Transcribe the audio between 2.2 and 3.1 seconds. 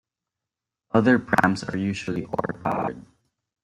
oar powered.